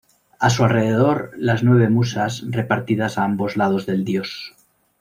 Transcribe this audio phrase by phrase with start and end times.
[0.39, 4.55] A su alrededor, las nueve musas, repartidas a ambos lados del dios.